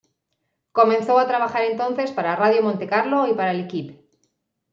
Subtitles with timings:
[0.71, 4.03] Comenzó a trabajar entonces para Radio Monte-Carlo y para L'Équipe.